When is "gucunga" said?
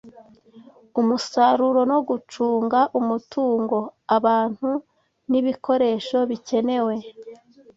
2.07-2.79